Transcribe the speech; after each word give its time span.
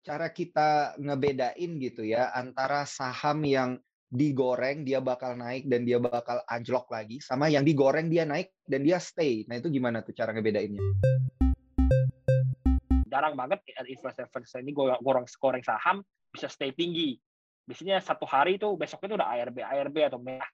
cara 0.00 0.32
kita 0.32 0.96
ngebedain 0.96 1.76
gitu 1.76 2.08
ya 2.08 2.32
antara 2.32 2.88
saham 2.88 3.44
yang 3.44 3.76
digoreng 4.10 4.82
dia 4.82 4.98
bakal 4.98 5.36
naik 5.36 5.68
dan 5.68 5.84
dia 5.84 6.00
bakal 6.00 6.40
anjlok 6.48 6.88
lagi 6.88 7.20
sama 7.20 7.52
yang 7.52 7.62
digoreng 7.62 8.08
dia 8.08 8.24
naik 8.24 8.50
dan 8.64 8.82
dia 8.82 8.98
stay. 8.98 9.44
Nah, 9.46 9.60
itu 9.60 9.70
gimana 9.70 10.02
tuh 10.02 10.16
cara 10.16 10.32
ngebedainnya? 10.32 10.82
Jarang 13.06 13.36
banget 13.36 13.60
investor-investor 13.86 14.64
ini 14.64 14.72
goreng 14.72 15.28
goreng 15.28 15.62
saham 15.62 16.00
bisa 16.32 16.48
stay 16.48 16.72
tinggi. 16.72 17.20
Biasanya 17.68 18.00
satu 18.00 18.24
hari 18.24 18.56
itu 18.56 18.66
besoknya 18.74 19.14
itu 19.14 19.16
udah 19.20 19.28
ARB, 19.36 19.56
ARB 19.62 19.96
atau 20.10 20.18
merah. 20.18 20.48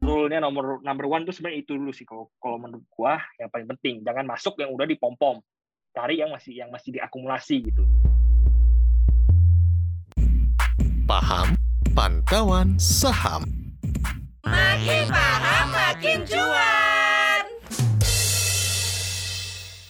Rule-nya 0.00 0.38
nomor 0.38 0.80
number 0.86 1.10
one 1.10 1.26
tuh 1.26 1.34
sebenarnya 1.34 1.66
itu 1.66 1.76
dulu 1.76 1.90
sih 1.90 2.06
kalau 2.06 2.30
kalau 2.38 2.62
menurut 2.62 2.86
gua 2.94 3.18
yang 3.36 3.50
paling 3.50 3.68
penting. 3.76 4.06
Jangan 4.06 4.24
masuk 4.24 4.54
yang 4.62 4.70
udah 4.70 4.86
dipom-pom 4.86 5.42
cari 5.94 6.18
yang 6.18 6.34
masih 6.34 6.58
yang 6.58 6.74
masih 6.74 6.90
diakumulasi 6.90 7.70
gitu. 7.70 7.86
Paham 11.06 11.54
pantauan 11.94 12.74
saham. 12.82 13.46
Makin 14.42 15.06
paham 15.06 15.66
makin 15.70 16.18
cuan. 16.26 17.44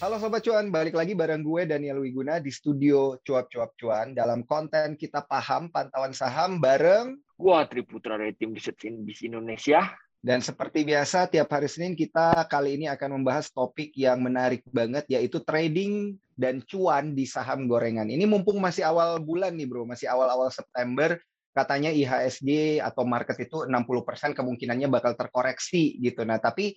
Halo 0.05 0.21
Sobat 0.21 0.45
Cuan, 0.45 0.69
balik 0.69 0.93
lagi 0.93 1.17
bareng 1.17 1.41
gue 1.41 1.65
Daniel 1.65 2.05
Wiguna 2.05 2.37
di 2.37 2.53
studio 2.53 3.17
Cuap-Cuap 3.25 3.73
Cuan 3.81 4.13
dalam 4.13 4.45
konten 4.45 5.01
kita 5.01 5.25
paham 5.25 5.73
pantauan 5.73 6.13
saham 6.13 6.61
bareng 6.61 7.17
gua 7.41 7.65
Triputra 7.65 8.21
dari 8.21 8.37
tim 8.37 8.53
Research 8.53 8.85
Indonesia 9.25 9.89
dan 10.25 10.41
seperti 10.41 10.89
biasa, 10.89 11.29
tiap 11.29 11.53
hari 11.53 11.69
Senin 11.69 11.93
kita 11.93 12.49
kali 12.49 12.81
ini 12.81 12.89
akan 12.89 13.21
membahas 13.21 13.53
topik 13.53 13.93
yang 13.93 14.25
menarik 14.25 14.65
banget, 14.73 15.05
yaitu 15.13 15.45
trading 15.45 16.17
dan 16.33 16.65
cuan 16.65 17.13
di 17.13 17.29
saham 17.29 17.69
gorengan. 17.69 18.09
Ini 18.09 18.25
mumpung 18.25 18.57
masih 18.57 18.89
awal 18.89 19.21
bulan 19.21 19.53
nih 19.53 19.69
bro, 19.69 19.85
masih 19.85 20.09
awal-awal 20.09 20.49
September, 20.49 21.21
katanya 21.53 21.93
IHSG 21.93 22.81
atau 22.81 23.05
market 23.05 23.37
itu 23.37 23.69
60% 23.69 24.33
kemungkinannya 24.33 24.89
bakal 24.89 25.13
terkoreksi 25.13 26.01
gitu. 26.01 26.25
Nah, 26.25 26.41
tapi 26.41 26.73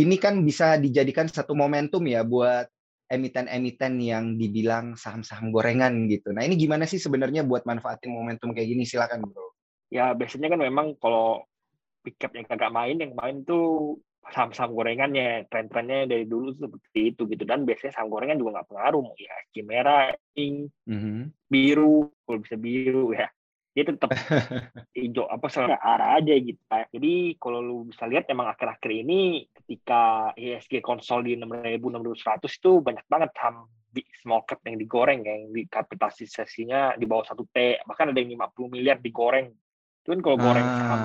ini 0.00 0.16
kan 0.16 0.40
bisa 0.40 0.80
dijadikan 0.80 1.28
satu 1.28 1.52
momentum 1.52 2.00
ya 2.08 2.24
buat 2.24 2.64
emiten-emiten 3.12 4.00
yang 4.00 4.40
dibilang 4.40 4.96
saham-saham 4.96 5.52
gorengan 5.52 6.08
gitu. 6.08 6.32
Nah, 6.32 6.48
ini 6.48 6.56
gimana 6.56 6.88
sih 6.88 6.96
sebenarnya 6.96 7.44
buat 7.44 7.68
manfaatin 7.68 8.08
momentum 8.08 8.56
kayak 8.56 8.72
gini? 8.72 8.88
Silakan 8.88 9.20
bro. 9.20 9.52
Ya, 9.92 10.16
biasanya 10.16 10.48
kan 10.48 10.64
memang 10.64 10.96
kalau 10.96 11.44
pickup 12.06 12.30
yang 12.38 12.46
kagak 12.46 12.70
main 12.70 13.02
yang 13.02 13.18
main 13.18 13.42
tuh 13.42 13.98
saham-saham 14.30 14.74
gorengannya. 14.74 15.46
Tren-trennya 15.50 16.06
dari 16.06 16.26
dulu 16.26 16.54
seperti 16.54 17.14
itu 17.14 17.26
gitu. 17.26 17.42
Dan 17.42 17.66
biasanya 17.66 17.98
saham 17.98 18.10
gorengan 18.10 18.38
juga 18.38 18.62
nggak 18.62 18.68
pengaruh. 18.70 19.06
Ya 19.18 19.62
merah 19.66 20.14
pink 20.30 20.70
mm-hmm. 20.86 21.50
biru 21.50 22.10
kalau 22.22 22.38
bisa 22.42 22.56
biru 22.58 23.10
ya. 23.14 23.26
Dia 23.76 23.84
tetap 23.84 24.08
hijau 24.96 25.28
apa 25.28 25.46
salah 25.52 25.76
arah 25.76 26.16
aja 26.16 26.32
gitu. 26.32 26.60
Jadi 26.64 27.36
kalau 27.36 27.60
lu 27.60 27.76
bisa 27.92 28.08
lihat 28.08 28.24
emang 28.32 28.48
akhir-akhir 28.48 28.88
ini 28.88 29.44
ketika 29.52 30.32
ISG 30.32 30.80
konsol 30.80 31.28
di 31.28 31.36
6000 31.36 31.76
6100 31.76 32.46
itu 32.46 32.72
banyak 32.80 33.04
banget 33.04 33.30
saham 33.36 33.68
small 34.20 34.44
cap 34.44 34.60
yang 34.68 34.76
digoreng 34.76 35.24
yang 35.24 35.48
di 35.52 35.64
kapitalisasinya 35.68 37.00
di 37.00 37.04
bawah 37.04 37.28
satu 37.28 37.44
T. 37.52 37.80
Bahkan 37.84 38.12
ada 38.12 38.18
yang 38.20 38.40
50 38.40 38.72
miliar 38.72 38.96
digoreng. 39.00 39.52
Itu 40.00 40.08
kan 40.16 40.20
kalau 40.24 40.36
goreng 40.40 40.66
ah. 40.66 40.76
saham 40.80 41.00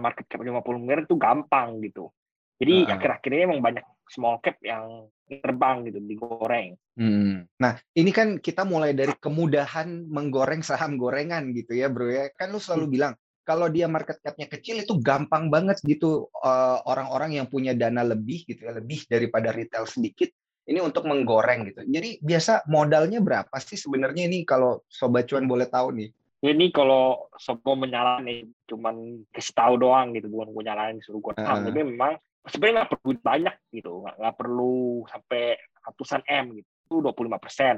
market 0.00 0.26
cap 0.28 0.40
50 0.40 0.82
miliar 0.82 1.00
itu 1.04 1.16
gampang 1.16 1.80
gitu. 1.84 2.10
Jadi 2.58 2.86
uh 2.86 2.92
akhir-akhir 2.94 3.30
ini 3.34 3.42
emang 3.50 3.60
banyak 3.60 3.84
small 4.08 4.38
cap 4.38 4.56
yang 4.62 5.10
terbang 5.26 5.88
gitu 5.88 5.98
digoreng. 6.04 6.76
Hmm. 6.94 7.48
Nah 7.58 7.80
ini 7.96 8.12
kan 8.12 8.38
kita 8.38 8.62
mulai 8.62 8.92
dari 8.92 9.16
kemudahan 9.16 10.06
menggoreng 10.06 10.60
saham 10.60 11.00
gorengan 11.00 11.50
gitu 11.56 11.74
ya 11.74 11.88
bro 11.90 12.08
ya. 12.08 12.30
Kan 12.36 12.54
lu 12.54 12.60
selalu 12.60 12.86
hmm. 12.86 12.94
bilang 12.94 13.12
kalau 13.44 13.68
dia 13.68 13.84
market 13.90 14.20
capnya 14.24 14.48
kecil 14.48 14.80
itu 14.80 14.96
gampang 15.04 15.52
banget 15.52 15.76
gitu 15.84 16.32
orang 16.32 16.80
orang-orang 16.88 17.30
yang 17.42 17.46
punya 17.48 17.76
dana 17.76 18.00
lebih 18.00 18.48
gitu 18.48 18.64
ya 18.64 18.72
lebih 18.72 19.04
daripada 19.04 19.52
retail 19.52 19.84
sedikit 19.84 20.32
ini 20.64 20.80
untuk 20.80 21.04
menggoreng 21.04 21.68
gitu. 21.68 21.84
Jadi 21.84 22.24
biasa 22.24 22.64
modalnya 22.72 23.20
berapa 23.20 23.52
sih 23.60 23.76
sebenarnya 23.76 24.32
ini 24.32 24.48
kalau 24.48 24.80
sobat 24.88 25.28
cuan 25.28 25.44
boleh 25.44 25.68
tahu 25.68 25.92
nih? 25.92 26.08
Ini 26.52 26.68
kalau 26.68 27.30
sopo 27.40 27.72
menyalahin 27.72 28.24
nih 28.28 28.40
cuman 28.68 29.24
kasih 29.32 29.54
tahu 29.56 29.80
doang 29.80 30.12
gitu 30.12 30.28
bukan 30.28 30.52
gue 30.52 30.62
nyalain 30.66 30.96
suruh 31.00 31.24
gue 31.24 31.32
uh. 31.40 31.44
tapi 31.64 31.80
memang 31.80 32.20
sebenarnya 32.44 32.84
nggak 32.84 32.90
perlu 32.92 33.10
banyak 33.24 33.56
gitu 33.72 33.92
nggak, 34.04 34.16
nggak 34.20 34.36
perlu 34.36 34.76
sampai 35.08 35.56
ratusan 35.84 36.22
m 36.24 36.44
gitu. 36.60 36.70
Itu 36.84 36.94
25 37.00 37.40
persen. 37.40 37.74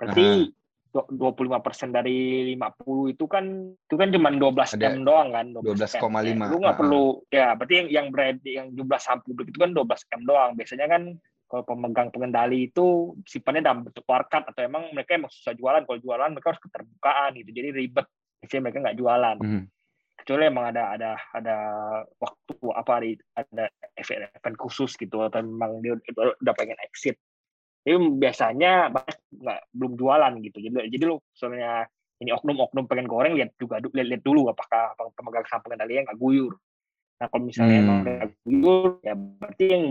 Berarti 0.00 0.52
dua 0.94 1.34
puluh 1.34 1.50
lima 1.50 1.58
persen 1.58 1.90
dari 1.90 2.54
50 2.54 3.18
itu 3.18 3.26
kan 3.26 3.42
itu 3.74 3.94
kan 3.98 4.14
cuma 4.14 4.30
12 4.30 4.78
Ada 4.78 4.94
m 4.94 5.02
doang 5.02 5.34
kan 5.34 5.46
12,5 5.50 5.90
ya, 5.90 6.46
lu 6.46 6.62
nggak 6.62 6.70
uh 6.70 6.78
perlu 6.78 7.04
ya 7.34 7.58
berarti 7.58 7.74
yang 7.74 7.88
yang 7.90 8.06
berarti 8.14 8.50
yang 8.62 8.66
jumlah 8.78 9.00
saham 9.02 9.18
publik 9.26 9.50
itu 9.50 9.58
kan 9.58 9.74
12 9.74 9.90
m 9.90 10.22
doang. 10.22 10.50
Biasanya 10.54 10.86
kan 10.86 11.02
pemegang 11.62 12.10
pengendali 12.10 12.72
itu 12.72 13.14
sifatnya 13.22 13.70
dalam 13.70 13.86
bentuk 13.86 14.02
warkat 14.08 14.42
atau 14.50 14.60
emang 14.66 14.90
mereka 14.90 15.14
emang 15.14 15.30
susah 15.30 15.54
jualan. 15.54 15.86
Kalau 15.86 16.00
jualan 16.02 16.30
mereka 16.34 16.56
harus 16.56 16.62
keterbukaan 16.66 17.30
gitu. 17.38 17.50
Jadi 17.54 17.68
ribet. 17.70 18.06
Biasanya 18.42 18.62
mereka 18.66 18.78
nggak 18.82 18.98
jualan. 18.98 19.38
Mm. 19.44 19.64
kecuali 20.14 20.46
emang 20.46 20.72
ada 20.72 20.94
ada 20.94 21.10
ada 21.36 21.56
waktu 22.16 22.54
apa 22.70 23.02
ada 23.36 23.64
event, 23.98 24.56
khusus 24.56 24.96
gitu. 24.96 25.20
Atau 25.20 25.44
memang 25.44 25.84
dia 25.84 25.94
udah 26.16 26.54
pengen 26.56 26.80
exit. 26.80 27.20
Jadi 27.84 27.98
biasanya 28.16 28.88
banyak 28.88 29.18
nggak 29.44 29.60
belum 29.76 29.92
jualan 30.00 30.32
gitu. 30.40 30.58
Jadi 30.64 30.88
jadi 30.96 31.04
lu 31.12 31.20
soalnya 31.36 31.84
ini 32.22 32.30
oknum-oknum 32.32 32.88
pengen 32.88 33.04
goreng 33.04 33.36
lihat 33.36 33.52
juga 33.60 33.82
lihat, 33.84 34.08
lihat 34.16 34.22
dulu 34.24 34.48
apakah 34.48 34.96
pemegang 35.12 35.44
saham 35.44 35.60
pengendali 35.66 36.00
nggak 36.00 36.16
guyur. 36.16 36.56
Nah 37.20 37.26
kalau 37.28 37.44
misalnya 37.44 37.78
hmm. 37.78 37.84
emang 37.84 38.00
guyur 38.48 38.88
ya 39.04 39.14
berarti 39.14 39.64
yang 39.68 39.84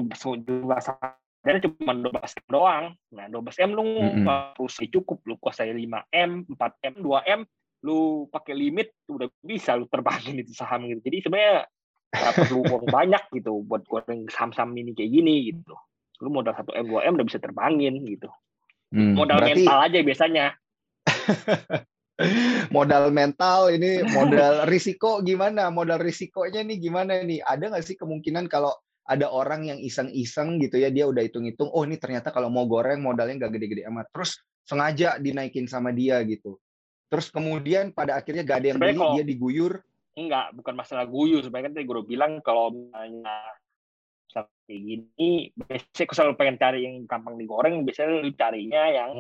saham 0.82 1.23
dan 1.44 1.60
cuma 1.60 1.92
12 1.92 2.16
M 2.24 2.48
doang. 2.48 2.86
Nah, 3.12 3.28
12 3.28 3.64
M 3.68 3.72
lu 3.76 3.84
mm 3.84 4.24
-hmm. 4.24 4.88
cukup, 4.88 5.20
lu 5.28 5.36
kuasai 5.36 5.76
5 5.76 6.08
M, 6.16 6.48
4 6.48 6.88
M, 6.88 6.96
2 7.04 7.36
M, 7.36 7.42
lu 7.84 8.32
pakai 8.32 8.56
limit 8.56 8.96
udah 9.12 9.28
bisa 9.44 9.76
lu 9.76 9.86
terbangin 9.92 10.40
itu 10.40 10.56
saham 10.56 10.88
gitu. 10.88 11.04
Jadi 11.04 11.28
sebenarnya 11.28 11.68
nggak 12.16 12.34
perlu 12.48 12.64
uang 12.64 12.86
banyak 12.98 13.24
gitu 13.36 13.60
buat 13.68 13.84
goreng 13.84 14.32
saham-saham 14.32 14.72
ini 14.80 14.96
kayak 14.96 15.12
gini 15.12 15.52
gitu. 15.52 15.76
Lu 16.24 16.32
modal 16.32 16.56
1 16.56 16.64
M, 16.80 16.86
2 16.88 17.08
M 17.12 17.14
udah 17.20 17.28
bisa 17.28 17.40
terbangin 17.44 17.94
gitu. 18.08 18.32
Hmm, 18.96 19.20
modal 19.20 19.44
berarti... 19.44 19.68
mental 19.68 19.80
aja 19.84 20.00
biasanya. 20.00 20.46
modal 22.76 23.12
mental 23.12 23.68
ini 23.68 24.00
modal 24.16 24.64
risiko 24.72 25.20
gimana? 25.20 25.68
Modal 25.68 26.00
risikonya 26.00 26.64
nih 26.64 26.80
gimana 26.80 27.20
nih? 27.20 27.44
Ada 27.44 27.68
nggak 27.68 27.84
sih 27.84 28.00
kemungkinan 28.00 28.48
kalau 28.48 28.72
ada 29.04 29.28
orang 29.28 29.68
yang 29.68 29.80
iseng-iseng 29.84 30.64
gitu 30.64 30.80
ya 30.80 30.88
dia 30.88 31.04
udah 31.04 31.24
hitung-hitung 31.28 31.68
oh 31.68 31.84
ini 31.84 32.00
ternyata 32.00 32.32
kalau 32.32 32.48
mau 32.48 32.64
goreng 32.64 33.04
modalnya 33.04 33.46
nggak 33.46 33.54
gede-gede 33.60 33.84
amat. 33.92 34.08
Terus 34.16 34.40
sengaja 34.64 35.20
dinaikin 35.20 35.68
sama 35.68 35.92
dia 35.92 36.24
gitu. 36.24 36.56
Terus 37.12 37.30
kemudian 37.30 37.94
pada 37.94 38.18
akhirnya 38.18 38.42
gak 38.42 38.58
ada 38.64 38.68
yang 38.74 38.80
beli 38.82 38.98
dia 38.98 39.26
diguyur. 39.28 39.74
Enggak 40.18 40.56
bukan 40.58 40.74
masalah 40.74 41.06
guyur. 41.06 41.46
Sebenarnya 41.46 41.70
kan 41.70 41.74
tadi 41.78 41.86
gue 41.86 42.06
bilang 42.08 42.32
kalau 42.42 42.74
misalnya 42.74 43.38
seperti 44.34 44.74
gini 44.82 45.54
biasanya 45.54 46.04
aku 46.10 46.14
selalu 46.18 46.34
pengen 46.42 46.58
cari 46.58 46.80
yang 46.90 46.96
gampang 47.06 47.38
digoreng 47.38 47.86
biasanya 47.86 48.18
lu 48.18 48.34
carinya 48.34 48.84
yang 48.90 49.12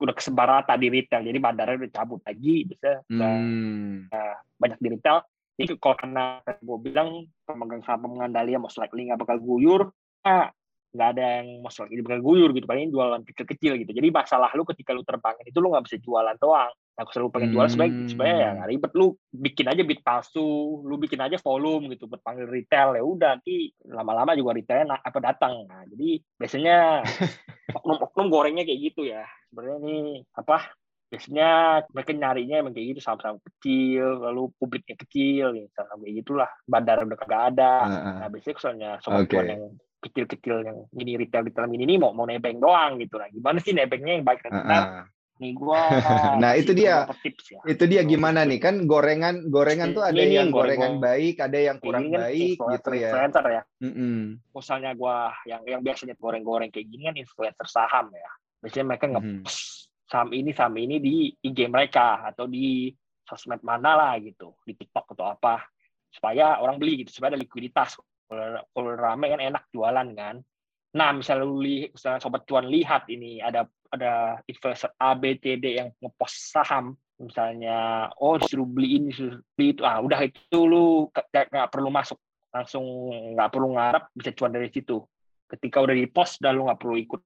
udah 0.00 0.14
kesebar 0.16 0.48
rata 0.48 0.80
di 0.80 0.88
retail. 0.88 1.28
Jadi 1.28 1.38
bandarnya 1.42 1.76
udah 1.84 1.92
cabut 1.92 2.20
lagi 2.24 2.64
bisa 2.64 3.04
hmm. 3.12 4.08
banyak 4.56 4.78
di 4.80 4.88
retail 4.96 5.20
jadi 5.60 5.76
kalau 5.76 5.96
karena 6.00 6.40
gue 6.40 6.78
bilang 6.80 7.28
pemegang 7.44 7.84
saham 7.84 8.08
pengendali 8.08 8.56
most 8.56 8.80
likely 8.80 9.04
nggak 9.04 9.20
bakal 9.20 9.36
guyur, 9.36 9.92
ah, 10.24 10.48
nggak 10.92 11.08
ada 11.16 11.24
yang 11.40 11.60
most 11.60 11.76
likely 11.80 12.00
bakal 12.00 12.20
guyur 12.24 12.50
gitu. 12.56 12.64
Paling 12.64 12.88
jualan 12.88 13.20
kecil-kecil 13.24 13.76
gitu. 13.84 13.92
Jadi 13.92 14.08
masalah 14.08 14.48
lu 14.56 14.64
ketika 14.64 14.96
lu 14.96 15.04
terbangin 15.04 15.44
itu 15.44 15.60
lu 15.60 15.68
nggak 15.72 15.84
bisa 15.84 15.96
jualan 16.00 16.36
doang. 16.40 16.72
Aku 16.92 17.08
selalu 17.12 17.28
pengen 17.32 17.50
jual 17.56 17.68
sebaik 17.72 17.92
hmm. 17.92 18.08
supaya 18.12 18.32
ya 18.36 18.48
nggak 18.52 18.68
ribet 18.68 18.92
lu 18.96 19.06
bikin 19.32 19.66
aja 19.68 19.82
bit 19.84 20.00
palsu, 20.04 20.80
lu 20.84 20.96
bikin 21.00 21.20
aja 21.24 21.40
volume 21.40 21.88
gitu 21.96 22.04
buat 22.04 22.20
panggil 22.20 22.44
retail 22.48 22.96
ya 22.96 23.02
udah 23.04 23.40
nanti 23.40 23.72
lama-lama 23.88 24.36
juga 24.36 24.56
retailnya 24.56 25.00
apa 25.00 25.18
datang. 25.20 25.68
Nah, 25.68 25.84
jadi 25.88 26.20
biasanya 26.36 27.00
oknum-oknum 27.76 28.26
gorengnya 28.28 28.64
kayak 28.64 28.80
gitu 28.92 29.08
ya. 29.08 29.24
Sebenarnya 29.48 29.78
ini 29.84 30.20
apa 30.36 30.72
biasanya 31.12 31.84
mereka 31.92 32.10
nyarinya 32.16 32.56
emang 32.64 32.72
kayak 32.72 32.96
gitu 32.96 33.00
saham-saham 33.04 33.36
kecil 33.44 34.16
lalu 34.24 34.48
publiknya 34.56 34.96
kecil 34.96 35.52
ya 35.52 35.68
saham 35.76 36.00
kayak 36.00 36.24
gitulah. 36.24 36.48
Bandar 36.64 37.04
udah 37.04 37.18
kagak 37.20 37.42
ada. 37.52 37.74
Uh, 37.84 38.12
nah 38.24 38.28
biasanya 38.32 38.56
soalnya 38.56 38.90
sobat 39.04 39.28
okay. 39.28 39.44
yang 39.44 39.76
kecil-kecil 40.00 40.56
yang 40.64 40.78
ini 40.96 41.20
retail 41.20 41.44
retail 41.44 41.68
ini 41.68 41.84
ini 41.84 42.00
mau 42.00 42.16
mau 42.16 42.24
nebeng 42.24 42.56
doang 42.56 42.96
gitu 42.96 43.20
lah. 43.20 43.28
Gimana 43.28 43.60
sih 43.60 43.76
nebengnya 43.76 44.16
yang 44.16 44.24
baik 44.24 44.40
dan 44.40 44.52
benar? 44.56 44.80
Uh, 44.88 44.96
uh. 45.04 45.06
nih 45.42 45.52
gua 45.58 45.80
nah 46.42 46.54
itu 46.54 46.70
dia. 46.70 47.02
tips 47.18 47.44
ya. 47.50 47.60
itu 47.68 47.84
dia 47.84 48.00
gimana 48.08 48.48
nih? 48.48 48.56
Kan 48.56 48.88
gorengan 48.88 49.52
gorengan 49.52 49.92
tuh 49.92 50.08
ada 50.08 50.16
ini 50.16 50.40
yang 50.40 50.48
gorengan 50.48 50.96
baik 50.96 51.44
ada 51.44 51.58
yang 51.60 51.76
kurang 51.76 52.08
ini 52.08 52.16
baik 52.16 52.56
gitu 52.56 52.88
ya. 52.96 53.12
influencer 53.12 53.44
ya. 53.52 53.62
Mm 53.84 53.92
-hmm. 53.92 54.20
misalnya 54.56 54.90
gua 54.96 55.28
yang 55.44 55.60
yang 55.68 55.84
biasanya 55.84 56.16
goreng-goreng 56.16 56.72
kayak 56.72 56.88
gini 56.88 57.04
kan 57.04 57.16
influencer 57.20 57.68
saham 57.68 58.08
ya. 58.16 58.30
Biasanya 58.64 58.84
mereka 58.88 59.04
nge 59.12 59.20
mm 59.20 59.28
-hmm 59.44 59.91
saham 60.12 60.28
ini 60.36 60.52
saham 60.52 60.76
ini 60.76 61.00
di 61.00 61.32
IG 61.32 61.72
mereka 61.72 62.20
atau 62.28 62.44
di 62.44 62.92
sosmed 63.24 63.64
mana 63.64 63.96
lah 63.96 64.12
gitu 64.20 64.52
di 64.68 64.76
TikTok 64.76 65.16
atau 65.16 65.32
apa 65.32 65.64
supaya 66.12 66.60
orang 66.60 66.76
beli 66.76 67.00
gitu 67.00 67.16
supaya 67.16 67.32
ada 67.32 67.40
likuiditas. 67.40 67.96
Kalau 68.28 68.92
rame 68.92 69.32
kan 69.32 69.40
enak 69.40 69.72
jualan 69.72 70.08
kan. 70.12 70.36
Nah 70.92 71.08
misalnya 71.16 71.48
lu 71.48 71.56
misalnya 71.88 72.20
sobat 72.20 72.44
cuan 72.44 72.68
lihat 72.68 73.08
ini 73.08 73.40
ada 73.40 73.64
ada 73.88 74.40
investor 74.44 74.92
A 75.00 75.16
B 75.16 75.40
C 75.40 75.56
D 75.56 75.80
yang 75.80 75.88
ngepost 75.96 76.52
saham. 76.52 76.92
Misalnya 77.16 78.08
oh 78.20 78.36
disuruh 78.36 78.68
beli 78.68 79.00
ini 79.00 79.16
disuruh 79.16 79.40
beli 79.56 79.72
itu. 79.72 79.82
Ah 79.88 80.04
udah 80.04 80.20
itu 80.28 80.58
lu 80.68 81.08
nggak 81.08 81.72
perlu 81.72 81.88
masuk. 81.88 82.20
Langsung 82.52 82.84
nggak 83.32 83.48
perlu 83.48 83.72
ngarap 83.72 84.12
bisa 84.12 84.36
cuan 84.36 84.52
dari 84.52 84.68
situ. 84.68 85.00
Ketika 85.48 85.80
udah 85.80 85.96
di 85.96 86.04
post 86.08 86.44
udah 86.44 86.52
lu 86.52 86.68
nggak 86.68 86.80
perlu 86.80 86.96
ikut 87.00 87.20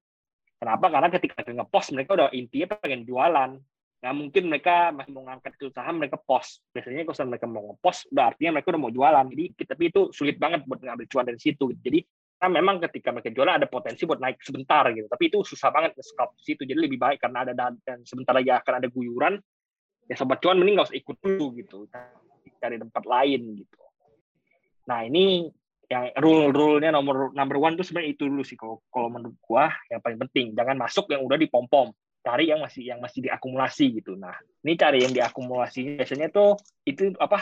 kenapa? 0.61 0.87
Karena 0.89 1.09
ketika 1.13 1.41
ngepost 1.45 1.89
mereka 1.93 2.11
udah 2.17 2.29
intinya 2.33 2.77
pengen 2.81 3.03
jualan. 3.05 3.51
Nggak 3.97 4.15
mungkin 4.15 4.43
mereka 4.53 4.77
masih 4.93 5.13
mau 5.17 5.25
ngangkat 5.25 5.53
ke 5.57 5.73
saham 5.73 5.97
mereka 5.99 6.21
post. 6.21 6.61
Biasanya 6.71 7.09
kalau 7.09 7.33
mereka 7.33 7.47
mau 7.49 7.63
ngepost 7.73 8.01
udah 8.13 8.25
artinya 8.29 8.51
mereka 8.61 8.69
udah 8.77 8.83
mau 8.83 8.93
jualan. 8.93 9.25
Jadi 9.33 9.45
tapi 9.65 9.85
itu 9.89 10.01
sulit 10.13 10.37
banget 10.37 10.63
buat 10.69 10.85
ngambil 10.85 11.07
cuan 11.09 11.25
dari 11.25 11.41
situ. 11.41 11.73
Jadi 11.81 12.05
kan 12.37 12.53
memang 12.53 12.77
ketika 12.85 13.09
mereka 13.17 13.33
jualan 13.33 13.57
ada 13.57 13.65
potensi 13.65 14.05
buat 14.05 14.21
naik 14.21 14.45
sebentar 14.45 14.85
gitu. 14.93 15.09
Tapi 15.09 15.25
itu 15.33 15.39
susah 15.41 15.73
banget 15.73 15.97
nge-scalp 15.97 16.37
situ. 16.37 16.63
Jadi 16.69 16.77
lebih 16.77 17.01
baik 17.01 17.25
karena 17.25 17.49
ada 17.49 17.53
dan 17.57 18.05
sebentar 18.05 18.37
lagi 18.37 18.53
akan 18.53 18.85
ada 18.85 18.89
guyuran 18.93 19.41
ya 20.07 20.15
sobat 20.15 20.39
cuan 20.39 20.61
mending 20.61 20.79
nggak 20.79 20.93
usah 20.93 20.99
ikut 21.01 21.17
dulu 21.19 21.47
gitu. 21.59 21.79
Cari 22.61 22.77
tempat 22.77 23.05
lain 23.05 23.43
gitu. 23.65 23.77
Nah 24.87 25.03
ini 25.03 25.51
yang 25.87 26.11
rule 26.19 26.51
rule-nya 26.51 26.91
nomor 26.91 27.31
number 27.31 27.63
one 27.63 27.79
tuh 27.79 27.87
sebenarnya 27.87 28.19
itu 28.19 28.27
dulu 28.27 28.43
sih 28.43 28.59
kalau 28.59 28.83
kalau 28.91 29.07
menurut 29.07 29.39
gua 29.39 29.71
yang 29.87 30.03
paling 30.03 30.19
penting 30.27 30.51
jangan 30.59 30.75
masuk 30.75 31.07
yang 31.15 31.23
udah 31.23 31.39
dipom 31.39 31.71
pom 31.71 31.95
cari 32.27 32.51
yang 32.51 32.59
masih 32.59 32.83
yang 32.83 32.99
masih 32.99 33.23
diakumulasi 33.23 34.03
gitu. 34.03 34.19
Nah, 34.19 34.35
ini 34.67 34.75
cari 34.75 35.07
yang 35.07 35.15
diakumulasi 35.15 36.03
biasanya 36.03 36.35
tuh 36.35 36.59
itu 36.83 37.15
apa? 37.23 37.39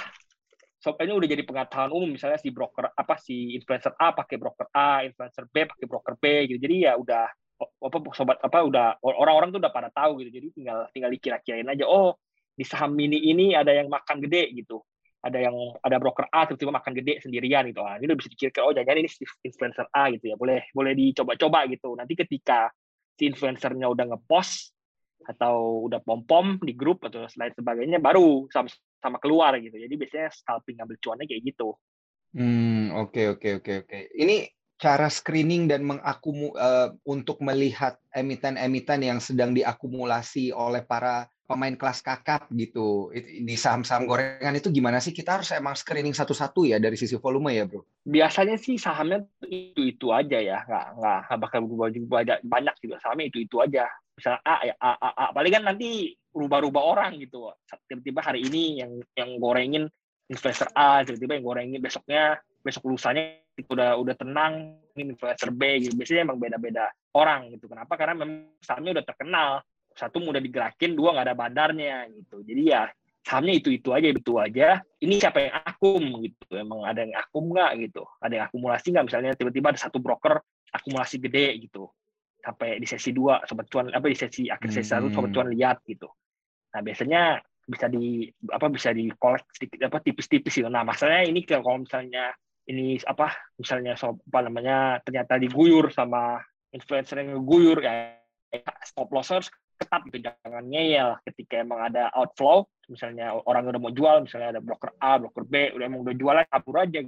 Sob 0.76 1.00
ini 1.00 1.16
udah 1.16 1.24
jadi 1.24 1.40
pengetahuan 1.48 1.88
umum 1.96 2.12
misalnya 2.12 2.36
si 2.36 2.52
broker 2.52 2.92
apa 2.92 3.16
si 3.16 3.56
influencer 3.56 3.96
A 3.96 4.12
pakai 4.12 4.36
broker 4.36 4.68
A, 4.76 5.00
influencer 5.08 5.48
B 5.48 5.64
pakai 5.64 5.86
broker 5.88 6.14
B 6.20 6.24
gitu. 6.52 6.60
Jadi 6.60 6.84
ya 6.84 7.00
udah 7.00 7.24
apa 7.56 7.96
sobat 8.12 8.36
apa 8.44 8.60
udah 8.60 9.00
orang-orang 9.00 9.56
tuh 9.56 9.64
udah 9.64 9.72
pada 9.72 9.88
tahu 9.88 10.20
gitu. 10.20 10.36
Jadi 10.36 10.60
tinggal 10.60 10.84
tinggal 10.92 11.08
dikira-kirain 11.16 11.64
aja 11.72 11.88
oh 11.88 12.20
di 12.52 12.68
saham 12.68 12.92
mini 12.92 13.24
ini 13.24 13.56
ada 13.56 13.72
yang 13.72 13.88
makan 13.88 14.20
gede 14.20 14.52
gitu. 14.52 14.84
Ada 15.24 15.38
yang 15.40 15.56
ada 15.80 15.96
broker 15.96 16.28
A 16.28 16.44
tiba-tiba 16.44 16.76
makan 16.76 16.92
gede 16.92 17.24
sendirian 17.24 17.64
gitu. 17.72 17.80
Ah, 17.80 17.96
ini 17.96 18.12
udah 18.12 18.18
bisa 18.20 18.28
dikira 18.28 18.60
oh 18.60 18.76
jangan 18.76 19.00
ini 19.00 19.08
influencer 19.40 19.88
A 19.88 20.12
gitu 20.12 20.28
ya. 20.28 20.36
Boleh 20.36 20.68
boleh 20.76 20.92
dicoba-coba 20.92 21.64
gitu. 21.72 21.96
Nanti 21.96 22.12
ketika 22.12 22.68
si 23.16 23.30
influencernya 23.30 23.88
udah 23.88 24.04
ngepost 24.12 24.74
atau 25.24 25.88
udah 25.88 26.04
pom 26.04 26.20
pom 26.28 26.46
di 26.60 26.76
grup 26.76 27.00
atau 27.08 27.24
lain 27.24 27.54
sebagainya 27.56 27.98
baru 27.98 28.44
sama 28.52 28.68
sama 29.00 29.16
keluar 29.16 29.56
gitu 29.56 29.76
jadi 29.76 29.94
biasanya 29.96 30.28
scalping 30.32 30.76
ambil 30.80 30.96
cuannya 31.00 31.24
kayak 31.24 31.42
gitu 31.48 31.72
hmm 32.36 32.92
oke 32.92 33.12
okay, 33.12 33.26
oke 33.32 33.40
okay, 33.40 33.80
oke 33.80 33.88
okay, 33.88 34.04
oke 34.04 34.20
ini 34.20 34.36
cara 34.74 35.08
screening 35.08 35.70
dan 35.70 35.86
mengakumu 35.86 36.52
uh, 36.58 36.92
untuk 37.06 37.40
melihat 37.40 37.96
emiten-emiten 38.10 39.00
yang 39.06 39.20
sedang 39.22 39.54
diakumulasi 39.54 40.50
oleh 40.50 40.82
para 40.84 41.30
pemain 41.44 41.76
kelas 41.76 42.00
kakap 42.00 42.48
gitu. 42.52 43.12
Di 43.20 43.56
saham-saham 43.56 44.08
gorengan 44.08 44.56
itu 44.56 44.72
gimana 44.72 44.98
sih? 44.98 45.12
Kita 45.12 45.40
harus 45.40 45.52
emang 45.52 45.76
screening 45.76 46.16
satu-satu 46.16 46.64
ya 46.64 46.80
dari 46.80 46.96
sisi 46.96 47.20
volume 47.20 47.52
ya 47.52 47.64
bro? 47.68 47.84
Biasanya 48.08 48.56
sih 48.56 48.80
sahamnya 48.80 49.28
itu 49.44 49.80
itu 49.94 50.06
aja 50.10 50.40
ya. 50.40 50.64
Nggak 50.64 50.86
nggak 50.98 51.38
bakal 51.38 51.58
berubah 51.68 51.88
banyak 52.40 52.74
juga 52.80 52.96
sahamnya 53.04 53.28
itu 53.28 53.44
itu 53.44 53.56
aja. 53.60 53.84
Misalnya 54.14 54.40
A 54.46 54.56
ya 54.62 54.74
A, 54.78 54.90
A, 54.96 55.10
A. 55.10 55.24
paling 55.34 55.52
kan 55.52 55.64
nanti 55.68 56.14
rubah-rubah 56.32 56.82
orang 56.82 57.20
gitu. 57.20 57.52
Tiba-tiba 57.86 58.20
hari 58.24 58.46
ini 58.48 58.80
yang 58.80 58.92
yang 59.12 59.36
gorengin 59.36 59.84
investor 60.32 60.72
A 60.72 61.04
tiba-tiba 61.04 61.36
yang 61.36 61.44
gorengin 61.44 61.80
besoknya 61.82 62.40
besok 62.64 62.88
lusanya 62.88 63.44
udah 63.68 64.00
udah 64.00 64.14
tenang 64.16 64.80
ini 64.96 65.12
influencer 65.12 65.52
B 65.52 65.84
gitu. 65.84 65.94
Biasanya 65.98 66.24
emang 66.24 66.40
beda-beda 66.40 66.88
orang 67.14 67.52
gitu. 67.52 67.68
Kenapa? 67.68 67.94
Karena 68.00 68.14
memang 68.16 68.56
sahamnya 68.64 68.96
udah 68.96 69.04
terkenal 69.04 69.50
satu 69.94 70.18
mudah 70.18 70.42
digerakin 70.42 70.98
dua 70.98 71.14
nggak 71.14 71.26
ada 71.30 71.36
bandarnya 71.38 72.10
gitu. 72.10 72.42
Jadi 72.42 72.62
ya 72.66 72.90
sahamnya 73.24 73.54
itu 73.56 73.68
itu 73.72 73.88
aja 73.94 74.08
itu 74.10 74.32
aja. 74.36 74.68
Ini 75.00 75.14
siapa 75.16 75.38
yang 75.40 75.54
akum 75.64 76.02
gitu. 76.20 76.46
Emang 76.58 76.84
ada 76.84 77.06
yang 77.06 77.14
akum 77.16 77.54
nggak 77.54 77.70
gitu. 77.88 78.02
Ada 78.20 78.32
yang 78.36 78.44
akumulasi 78.50 78.86
nggak? 78.92 79.06
Misalnya 79.08 79.30
tiba-tiba 79.38 79.72
ada 79.72 79.80
satu 79.80 79.98
broker 80.02 80.42
akumulasi 80.74 81.16
gede 81.22 81.46
gitu. 81.62 81.88
Sampai 82.42 82.76
di 82.76 82.86
sesi 82.90 83.14
dua 83.14 83.40
sobat 83.48 83.70
cuan 83.72 83.88
apa 83.88 84.04
di 84.04 84.18
sesi 84.18 84.50
akhir 84.50 84.68
sesi 84.68 84.90
satu 84.90 85.08
sobat 85.08 85.30
cuan 85.32 85.48
hmm. 85.48 85.56
lihat 85.56 85.80
gitu. 85.88 86.10
Nah 86.76 86.80
biasanya 86.82 87.40
bisa 87.64 87.88
di 87.88 88.28
apa 88.52 88.68
bisa 88.68 88.92
di 88.92 89.08
kolek 89.16 89.48
sedikit 89.56 89.88
apa 89.88 90.02
tipis-tipis 90.04 90.52
gitu. 90.60 90.68
Nah 90.68 90.84
masalahnya 90.84 91.24
ini 91.30 91.40
kalau 91.48 91.80
misalnya 91.80 92.34
ini 92.68 93.00
apa 93.04 93.32
misalnya 93.56 93.96
so, 93.96 94.20
apa 94.20 94.40
namanya 94.48 95.00
ternyata 95.00 95.40
diguyur 95.40 95.88
sama 95.92 96.40
influencer 96.72 97.20
yang 97.24 97.40
guyur 97.44 97.80
ya 97.80 98.20
stop 98.84 99.08
lossers 99.12 99.48
ketat 99.76 100.00
gitu 100.08 100.18
jangan 100.24 100.64
ngeyel. 100.66 101.08
Ketika 101.26 101.60
emang 101.60 101.80
ada 101.92 102.10
outflow 102.14 102.66
misalnya 102.88 103.32
orang 103.48 103.70
udah 103.72 103.80
mau 103.80 103.92
jual 103.92 104.28
misalnya 104.28 104.58
ada 104.58 104.60
broker 104.60 104.92
A 105.00 105.16
broker 105.16 105.44
B 105.48 105.72
udah 105.72 105.84
emang 105.88 106.00
udah 106.04 106.14
jualan 106.14 106.46
kabur 106.48 106.76
aja. 106.84 107.00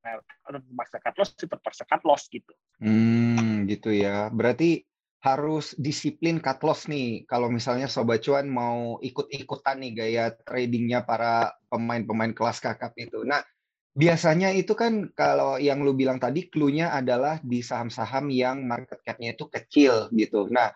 Nah, 0.00 0.16
terpaksa 0.48 0.96
cut 0.96 1.16
loss 1.20 1.30
terpaksa 1.36 1.82
cut 1.84 2.02
loss 2.08 2.24
gitu. 2.32 2.52
Hmm 2.80 3.68
gitu 3.68 3.92
ya. 3.92 4.32
Berarti 4.32 4.80
harus 5.20 5.76
disiplin 5.76 6.40
cut 6.40 6.64
loss 6.64 6.88
nih. 6.88 7.28
Kalau 7.28 7.52
misalnya 7.52 7.86
sobat 7.86 8.24
cuan 8.24 8.48
mau 8.48 8.96
ikut-ikutan 9.04 9.84
nih 9.84 9.92
gaya 9.92 10.24
tradingnya 10.32 11.04
para 11.04 11.52
pemain-pemain 11.68 12.32
kelas 12.32 12.64
kakap 12.64 12.96
itu. 12.96 13.20
Nah 13.28 13.44
biasanya 13.90 14.54
itu 14.54 14.72
kan 14.78 15.10
kalau 15.12 15.58
yang 15.58 15.82
lu 15.82 15.92
bilang 15.92 16.22
tadi 16.22 16.46
clue-nya 16.46 16.94
adalah 16.94 17.42
di 17.42 17.60
saham-saham 17.60 18.30
yang 18.30 18.62
market 18.64 19.02
cap-nya 19.02 19.34
itu 19.34 19.50
kecil 19.50 20.08
gitu. 20.14 20.46
Nah, 20.48 20.70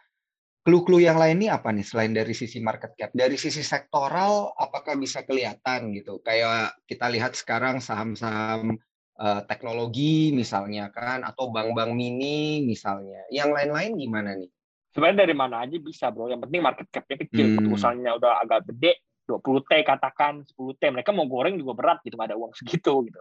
clue-clue 0.65 1.05
yang 1.05 1.21
lain 1.21 1.45
ini 1.45 1.53
apa 1.53 1.69
nih 1.69 1.85
selain 1.85 2.17
dari 2.17 2.33
sisi 2.33 2.57
market 2.59 2.97
cap? 2.97 3.13
Dari 3.13 3.37
sisi 3.37 3.61
sektoral 3.61 4.57
apakah 4.57 4.97
bisa 4.97 5.21
kelihatan 5.29 5.93
gitu? 5.93 6.25
Kayak 6.25 6.81
kita 6.89 7.13
lihat 7.13 7.37
sekarang 7.37 7.85
saham-saham 7.85 8.81
uh, 9.21 9.45
teknologi 9.45 10.33
misalnya 10.33 10.89
kan 10.89 11.21
atau 11.21 11.53
bank-bank 11.53 11.93
mini 11.93 12.65
misalnya. 12.65 13.29
Yang 13.29 13.51
lain-lain 13.53 13.93
gimana 14.01 14.31
nih? 14.41 14.51
Sebenarnya 14.97 15.29
dari 15.29 15.35
mana 15.37 15.57
aja 15.69 15.77
bisa, 15.77 16.09
Bro. 16.09 16.33
Yang 16.33 16.49
penting 16.49 16.61
market 16.65 16.89
cap-nya 16.89 17.17
kecil. 17.29 17.47
Hmm. 17.61 17.69
Misalnya 17.69 18.11
udah 18.17 18.41
agak 18.41 18.65
gede, 18.73 19.05
20 19.29 19.69
T 19.69 19.73
katakan 19.85 20.49
10 20.49 20.81
T. 20.81 20.83
Mereka 20.89 21.11
mau 21.13 21.29
goreng 21.29 21.61
juga 21.61 21.77
berat 21.77 21.99
gitu, 22.09 22.17
nggak 22.17 22.33
ada 22.33 22.39
uang 22.41 22.57
segitu 22.57 23.05
gitu. 23.05 23.21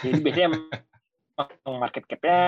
Jadi 0.00 0.18
biasanya 0.24 0.48
market 1.82 2.08
cap-nya 2.08 2.38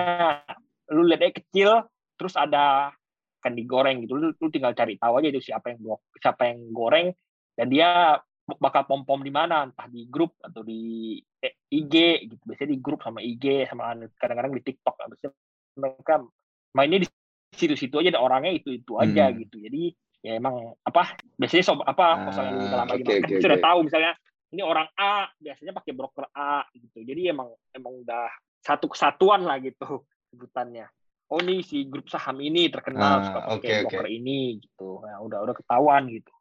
lu 0.89 1.05
lihat 1.05 1.37
kecil, 1.37 1.85
terus 2.17 2.33
ada 2.33 2.95
akan 3.43 3.53
digoreng 3.59 4.07
gitu. 4.07 4.15
Lu, 4.15 4.31
lu 4.31 4.47
tinggal 4.47 4.71
cari 4.71 4.95
tahu 4.95 5.19
aja 5.19 5.27
itu 5.27 5.43
siapa 5.43 5.75
yang 5.75 5.99
siapa 6.15 6.47
yang 6.47 6.71
goreng 6.71 7.11
dan 7.59 7.67
dia 7.67 8.15
bakal 8.59 8.87
pom 8.87 9.03
pom 9.03 9.19
di 9.19 9.31
mana 9.31 9.67
entah 9.67 9.87
di 9.91 10.07
grup 10.07 10.39
atau 10.39 10.63
di 10.63 11.19
eh, 11.43 11.59
IG 11.67 12.27
gitu. 12.31 12.43
Biasanya 12.47 12.71
di 12.71 12.79
grup 12.79 13.03
sama 13.03 13.19
IG 13.19 13.67
sama 13.67 13.91
kadang-kadang 14.15 14.55
di 14.55 14.63
TikTok. 14.63 14.95
Biasanya 14.95 15.31
mereka 15.75 16.23
mainnya 16.71 17.03
di 17.03 17.07
situ-situ 17.53 17.99
aja 17.99 18.15
dan 18.15 18.23
orangnya 18.23 18.55
itu 18.55 18.71
itu 18.71 18.95
aja 18.95 19.27
hmm. 19.29 19.35
gitu. 19.43 19.59
Jadi 19.59 19.83
ya 20.23 20.39
emang 20.39 20.71
apa 20.87 21.19
biasanya 21.35 21.63
sob 21.67 21.83
apa 21.83 22.05
ah, 22.15 22.31
misalnya 22.31 22.53
dalam 22.71 22.87
okay, 22.87 23.19
okay, 23.19 23.43
sudah 23.43 23.59
okay. 23.59 23.67
tahu 23.67 23.79
misalnya 23.83 24.13
ini 24.55 24.61
orang 24.63 24.87
A 24.95 25.27
biasanya 25.35 25.73
pakai 25.75 25.91
broker 25.91 26.25
A 26.31 26.63
gitu. 26.71 27.03
Jadi 27.03 27.27
emang 27.27 27.51
emang 27.75 27.93
udah 28.07 28.31
satu 28.63 28.87
kesatuan 28.87 29.43
lah 29.43 29.59
gitu 29.59 29.83
sebutannya 30.31 30.87
oh 31.33 31.41
nih 31.41 31.65
si 31.65 31.89
grup 31.89 32.05
saham 32.05 32.37
ini 32.37 32.69
terkenal 32.69 33.17
ah, 33.17 33.23
suka 33.25 33.39
pakai 33.41 33.57
okay, 33.57 33.75
broker 33.81 34.05
okay. 34.05 34.13
ini 34.21 34.39
gitu. 34.61 35.01
Nah, 35.01 35.17
udah 35.25 35.39
udah 35.41 35.55
ketahuan 35.57 36.05
gitu. 36.13 36.33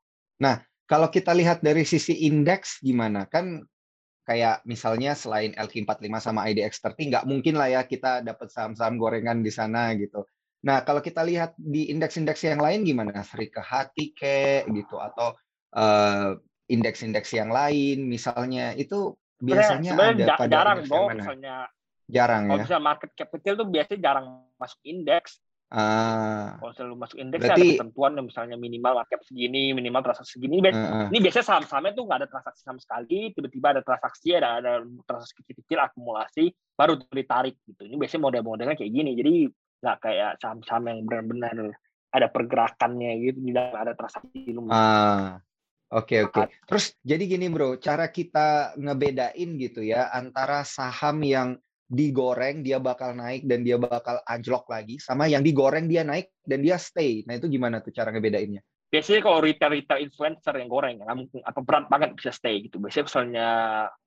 Nah, 0.45 0.61
kalau 0.85 1.09
kita 1.09 1.33
lihat 1.33 1.65
dari 1.65 1.89
sisi 1.89 2.29
indeks 2.29 2.85
gimana? 2.85 3.25
Kan 3.25 3.65
kayak 4.29 4.63
misalnya 4.69 5.17
selain 5.17 5.57
LQ45 5.57 6.15
sama 6.21 6.47
IDX30 6.47 6.99
nggak 7.11 7.27
mungkin 7.27 7.59
lah 7.59 7.69
ya 7.73 7.83
kita 7.89 8.23
dapat 8.23 8.53
saham-saham 8.53 9.01
gorengan 9.01 9.41
di 9.41 9.49
sana 9.49 9.97
gitu. 9.97 10.29
Nah, 10.63 10.85
kalau 10.87 11.03
kita 11.03 11.27
lihat 11.27 11.59
di 11.59 11.91
indeks-indeks 11.91 12.45
yang 12.47 12.63
lain 12.63 12.87
gimana? 12.87 13.11
Seri 13.27 13.51
ke 13.51 13.59
hati 13.59 14.15
ke 14.15 14.63
gitu 14.71 15.01
atau 15.01 15.35
uh, 15.75 16.39
indeks-indeks 16.71 17.35
yang 17.35 17.51
lain 17.51 18.07
misalnya 18.07 18.71
itu 18.79 19.17
biasanya 19.43 19.91
sebenarnya, 19.91 20.27
ada 20.31 20.39
pada 20.39 20.53
jarang 20.55 20.81
dong 20.87 21.09
misalnya 21.19 21.57
Jarang 22.12 22.45
Kalau 22.45 22.61
ya. 22.61 22.62
misalnya 22.69 22.85
market 22.85 23.11
cap 23.16 23.28
kecil 23.33 23.57
tuh 23.57 23.66
biasanya 23.73 24.00
jarang 24.04 24.26
masuk 24.61 24.81
indeks. 24.85 25.40
Ah. 25.73 26.61
Kalau 26.61 26.73
selalu 26.76 26.97
masuk 27.00 27.16
indeks 27.16 27.49
berarti, 27.49 27.64
ada 27.64 27.73
ketentuan 27.81 28.12
misalnya 28.21 28.57
minimal 28.61 28.92
market 29.00 29.16
cap 29.16 29.23
segini, 29.25 29.73
minimal 29.73 30.04
transaksi 30.04 30.37
segini. 30.37 30.61
Uh, 30.61 30.69
uh. 30.69 31.07
Ini 31.09 31.19
biasanya 31.25 31.47
saham-sahamnya 31.49 31.92
tuh 31.97 32.04
nggak 32.04 32.19
ada 32.21 32.28
transaksi 32.28 32.61
sama 32.61 32.81
sekali, 32.85 33.33
tiba-tiba 33.33 33.66
ada 33.73 33.81
transaksi, 33.81 34.28
ada 34.37 34.61
ada 34.61 34.85
transaksi 35.09 35.33
kecil-kecil 35.40 35.78
akumulasi, 35.81 36.45
baru 36.76 37.00
ditarik 37.00 37.57
gitu. 37.64 37.88
Ini 37.88 37.97
biasanya 37.97 38.23
model-modelnya 38.28 38.76
kayak 38.76 38.92
gini. 38.92 39.11
Jadi 39.16 39.33
nggak 39.81 39.97
kayak 40.04 40.31
saham-saham 40.45 40.85
yang 40.92 40.99
benar-benar 41.09 41.73
ada 42.12 42.28
pergerakannya 42.28 43.11
gitu 43.25 43.38
tidak 43.40 43.73
ada 43.73 43.92
transaksi 43.97 44.52
lu 44.52 44.69
Ah, 44.69 45.40
oke 45.88 46.28
oke. 46.28 46.52
Terus 46.69 46.92
jadi 47.00 47.25
gini 47.25 47.49
bro, 47.49 47.81
cara 47.81 48.12
kita 48.12 48.76
ngebedain 48.76 49.50
gitu 49.57 49.81
ya 49.81 50.12
antara 50.12 50.69
saham 50.69 51.25
yang 51.25 51.57
digoreng 51.89 52.65
dia 52.65 52.79
bakal 52.83 53.15
naik 53.17 53.45
dan 53.45 53.67
dia 53.67 53.77
bakal 53.77 54.21
anjlok 54.25 54.67
lagi, 54.71 54.97
sama 55.03 55.29
yang 55.29 55.45
digoreng 55.45 55.87
dia 55.87 56.03
naik 56.07 56.31
dan 56.47 56.62
dia 56.62 56.79
stay. 56.79 57.27
Nah 57.29 57.37
itu 57.37 57.47
gimana 57.49 57.83
tuh 57.83 57.93
cara 57.93 58.11
ngebedainnya? 58.11 58.62
biasanya 58.93 59.25
kalau 59.25 59.41
retail 59.41 59.73
retail 59.73 60.05
influencer 60.05 60.53
yang 60.61 60.69
goreng 60.69 61.01
nggak 61.01 61.17
mungkin 61.17 61.41
apa 61.49 61.61
berat 61.65 61.89
banget 61.89 62.12
bisa 62.12 62.29
stay 62.29 62.69
gitu 62.69 62.77
biasanya 62.77 63.09
misalnya 63.09 63.49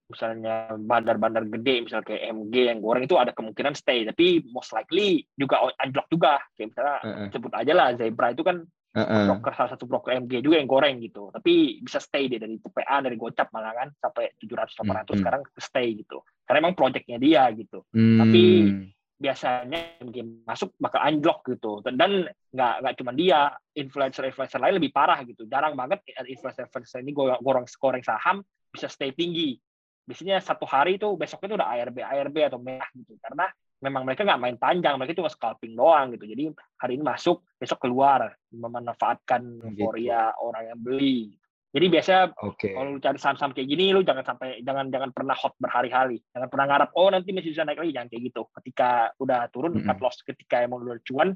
misalnya 0.05 0.55
bandar-bandar 0.77 1.44
gede 1.50 1.89
misalnya 1.89 2.05
kayak 2.05 2.22
MG 2.29 2.55
yang 2.70 2.79
goreng 2.86 3.10
itu 3.10 3.17
ada 3.17 3.34
kemungkinan 3.34 3.74
stay 3.74 4.05
tapi 4.05 4.46
most 4.53 4.70
likely 4.77 5.25
juga 5.34 5.74
anjlok 5.82 6.05
juga 6.13 6.38
kayak 6.53 6.70
misalnya 6.70 6.98
Uh-uh. 7.01 7.27
sebut 7.34 7.53
aja 7.58 7.74
lah 7.74 7.88
Zebra 7.98 8.29
itu 8.29 8.46
kan 8.46 8.62
Heeh. 8.95 9.27
broker 9.27 9.51
salah 9.51 9.71
satu 9.75 9.83
broker 9.83 10.15
MG 10.15 10.39
juga 10.39 10.55
yang 10.55 10.71
goreng 10.71 11.03
gitu. 11.03 11.27
Tapi 11.35 11.83
bisa 11.83 11.99
stay 11.99 12.31
dia 12.31 12.39
dari 12.39 12.55
TPA 12.55 13.03
dari 13.03 13.19
Gocap 13.19 13.51
malah 13.51 13.75
kan 13.75 13.91
sampai 13.99 14.31
700 14.39 14.71
800 14.71 15.11
Hmm. 15.11 15.19
sekarang 15.19 15.41
stay 15.59 15.87
gitu. 15.99 16.23
Karena 16.47 16.63
emang 16.63 16.79
projectnya 16.79 17.19
dia 17.19 17.43
gitu. 17.51 17.83
Hmm. 17.91 18.23
Tapi- 18.23 18.95
biasanya 19.15 20.03
game 20.11 20.43
masuk 20.43 20.75
bakal 20.75 20.99
anjlok 20.99 21.39
gitu. 21.47 21.79
Dan 21.87 22.27
nggak 22.51 22.73
nggak 22.83 22.95
cuma 22.99 23.11
dia 23.15 23.47
influencer 23.71 24.27
influencer 24.27 24.59
lain 24.59 24.75
lebih 24.75 24.91
parah 24.91 25.23
gitu. 25.23 25.47
Jarang 25.47 25.71
banget 25.75 26.03
influencer 26.27 26.67
influencer 26.67 26.99
ini 26.99 27.15
goreng 27.15 27.39
goreng 27.79 28.03
saham 28.03 28.43
bisa 28.71 28.91
stay 28.91 29.15
tinggi. 29.15 29.55
Biasanya 30.03 30.43
satu 30.43 30.67
hari 30.67 30.99
itu 30.99 31.07
besoknya 31.15 31.47
itu 31.47 31.55
udah 31.57 31.69
ARB 31.71 31.97
ARB 32.03 32.37
atau 32.43 32.59
merah 32.59 32.91
gitu. 32.91 33.15
Karena 33.23 33.47
memang 33.86 34.01
mereka 34.01 34.25
nggak 34.25 34.42
main 34.42 34.58
panjang 34.58 34.98
mereka 34.98 35.22
cuma 35.22 35.30
scalping 35.30 35.77
doang 35.77 36.18
gitu 36.18 36.25
jadi 36.25 36.50
hari 36.82 36.98
ini 36.98 37.04
masuk 37.06 37.46
besok 37.62 37.86
keluar 37.86 38.34
memanfaatkan 38.50 39.42
Gitu. 39.62 39.86
euforia 39.86 40.34
orang 40.42 40.74
yang 40.74 40.80
beli 40.82 41.38
jadi 41.75 41.86
biasanya 41.92 42.24
Oke. 42.42 42.72
kalau 42.72 42.96
lu 42.96 43.00
cari 43.04 43.20
saham-saham 43.20 43.51
kayak 43.54 43.68
gini 43.68 43.92
lu 43.94 44.01
jangan 44.01 44.24
sampai 44.25 44.63
jangan 44.63 44.89
jangan 44.89 45.12
pernah 45.13 45.36
hot 45.38 45.54
berhari-hari 45.62 46.18
jangan 46.34 46.50
pernah 46.50 46.65
ngarap 46.72 46.89
oh 46.98 47.08
nanti 47.13 47.30
masih 47.36 47.51
bisa 47.54 47.63
naik 47.68 47.80
lagi 47.84 47.94
jangan 47.94 48.10
kayak 48.10 48.24
gitu 48.34 48.42
ketika 48.62 48.89
udah 49.22 49.39
turun 49.54 49.77
Mm-mm. 49.77 49.86
cut 49.86 50.00
loss 50.01 50.18
ketika 50.25 50.65
emang 50.65 50.82
lu 50.82 50.96
udah 50.96 51.04
cuan 51.06 51.30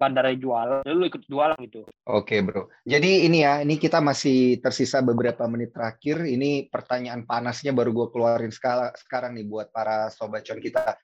bandarnya 0.00 0.36
jual 0.40 0.68
lu 0.88 1.04
ikut 1.12 1.28
jualan 1.28 1.60
gitu 1.60 1.84
Oke, 2.08 2.40
Bro. 2.42 2.72
Jadi 2.88 3.28
ini 3.28 3.44
ya, 3.44 3.60
ini 3.62 3.76
kita 3.78 4.00
masih 4.02 4.58
tersisa 4.58 4.98
beberapa 4.98 5.44
menit 5.46 5.70
terakhir. 5.70 6.24
Ini 6.26 6.66
pertanyaan 6.72 7.22
panasnya 7.22 7.70
baru 7.70 7.92
gue 7.94 8.06
keluarin 8.10 8.50
sekarang 8.50 9.36
nih 9.38 9.46
buat 9.46 9.70
para 9.70 10.10
sobat 10.10 10.42
cuan 10.42 10.58
kita. 10.58 10.96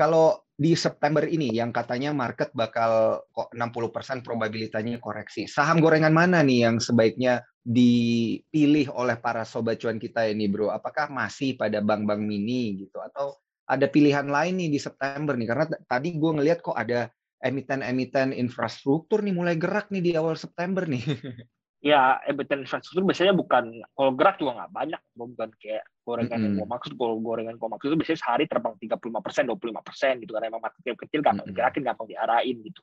Kalau 0.00 0.48
di 0.56 0.72
September 0.72 1.28
ini 1.28 1.52
yang 1.52 1.76
katanya 1.76 2.16
market 2.16 2.56
bakal 2.56 3.20
kok 3.36 3.52
60% 3.52 4.24
probabilitasnya 4.24 4.96
koreksi. 4.96 5.44
Saham 5.44 5.76
gorengan 5.76 6.16
mana 6.16 6.40
nih 6.40 6.64
yang 6.64 6.80
sebaiknya 6.80 7.44
dipilih 7.60 8.88
oleh 8.96 9.20
para 9.20 9.44
sobat 9.44 9.76
cuan 9.76 10.00
kita 10.00 10.24
ini, 10.24 10.48
Bro? 10.48 10.72
Apakah 10.72 11.12
masih 11.12 11.52
pada 11.60 11.84
bank-bank 11.84 12.24
mini 12.24 12.80
gitu 12.80 12.96
atau 12.96 13.36
ada 13.68 13.84
pilihan 13.92 14.24
lain 14.24 14.56
nih 14.56 14.72
di 14.72 14.80
September 14.80 15.36
nih? 15.36 15.48
Karena 15.52 15.64
tadi 15.84 16.16
gue 16.16 16.32
ngelihat 16.32 16.64
kok 16.64 16.80
ada 16.80 17.12
emiten-emiten 17.44 18.32
infrastruktur 18.32 19.20
nih 19.20 19.36
mulai 19.36 19.60
gerak 19.60 19.92
nih 19.92 20.00
di 20.00 20.12
awal 20.16 20.32
September 20.36 20.88
nih. 20.88 21.04
ya 21.80 22.20
emiten 22.28 22.68
infrastruktur 22.68 23.08
biasanya 23.08 23.32
bukan 23.32 23.80
kalau 23.96 24.12
gerak 24.12 24.36
juga 24.36 24.52
nggak 24.60 24.72
banyak 24.72 25.02
bukan 25.16 25.48
kayak 25.56 25.84
gorengan 26.04 26.38
yang 26.44 26.52
Mm-mm. 26.52 26.68
gua 26.68 26.76
maksud. 26.76 26.92
Kalau 26.94 27.16
gorengan 27.20 27.56
gua 27.56 27.68
maksud 27.72 27.86
itu 27.88 27.96
biasanya 27.96 28.20
sehari 28.20 28.44
terbang 28.44 28.74
35 28.76 29.24
persen 29.24 29.42
25 29.48 29.80
persen 29.88 30.12
gitu 30.20 30.32
karena 30.36 30.46
emang 30.52 30.62
market 30.62 30.80
cap 30.84 30.96
kecil 31.00 31.20
gampang 31.24 31.48
Mm-mm. 31.48 31.56
digerakin 31.56 31.82
gampang 31.82 32.06
diarahin 32.08 32.56
gitu. 32.60 32.80